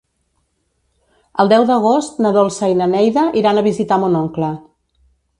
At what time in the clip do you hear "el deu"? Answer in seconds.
1.43-1.65